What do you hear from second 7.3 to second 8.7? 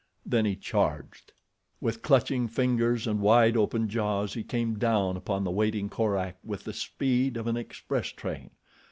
of an express train.